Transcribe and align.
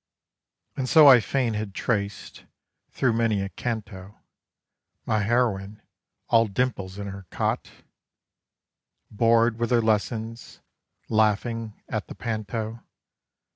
And 0.75 0.89
so 0.89 1.07
I 1.07 1.19
fain 1.19 1.53
had 1.53 1.75
traced, 1.75 2.45
through 2.89 3.13
many 3.13 3.43
a 3.43 3.49
canto, 3.49 4.17
My 5.05 5.19
heroine; 5.19 5.83
all 6.27 6.47
dimples 6.47 6.97
in 6.97 7.05
her 7.05 7.27
cot; 7.29 7.69
Bored 9.11 9.59
with 9.59 9.69
her 9.69 9.79
lessons; 9.79 10.59
laughing 11.07 11.79
at 11.87 12.07
the 12.07 12.15
panto. 12.15 12.83